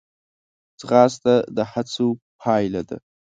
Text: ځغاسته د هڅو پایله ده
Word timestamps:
ځغاسته 0.79 1.33
د 1.55 1.57
هڅو 1.71 2.07
پایله 2.41 2.81
ده 2.89 2.97